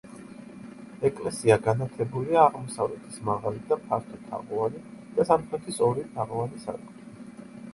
ეკლესია 1.09 1.57
განათებულია 1.67 2.39
აღმოსავლეთის 2.45 3.19
მაღალი 3.29 3.61
და 3.73 3.79
ფართო 3.83 4.19
თაღოვანი 4.31 4.83
და 5.19 5.27
სამხრეთის 5.33 5.79
ორი 5.91 6.07
თაღოვანი 6.17 6.65
სარკმლით. 6.65 7.55